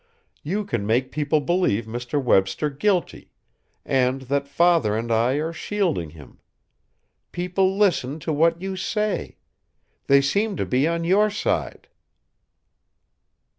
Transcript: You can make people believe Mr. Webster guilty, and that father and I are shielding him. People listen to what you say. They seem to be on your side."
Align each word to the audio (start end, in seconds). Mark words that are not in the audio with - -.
You 0.41 0.65
can 0.65 0.87
make 0.87 1.11
people 1.11 1.41
believe 1.41 1.85
Mr. 1.85 2.19
Webster 2.19 2.71
guilty, 2.71 3.29
and 3.85 4.21
that 4.23 4.47
father 4.47 4.97
and 4.97 5.11
I 5.11 5.33
are 5.33 5.53
shielding 5.53 6.09
him. 6.09 6.39
People 7.31 7.77
listen 7.77 8.19
to 8.21 8.33
what 8.33 8.59
you 8.63 8.75
say. 8.75 9.37
They 10.07 10.19
seem 10.21 10.55
to 10.57 10.65
be 10.65 10.87
on 10.87 11.03
your 11.03 11.29
side." 11.29 11.87